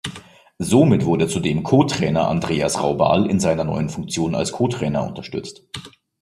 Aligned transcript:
Somit 0.57 1.05
wurde 1.05 1.27
zudem 1.27 1.61
Co-Trainer 1.61 2.27
Andreas 2.27 2.81
Raubal 2.81 3.29
in 3.29 3.39
seiner 3.39 3.65
neuen 3.65 3.87
Funktion 3.87 4.33
als 4.33 4.51
Co-Trainer 4.51 5.05
unterstützt. 5.07 5.63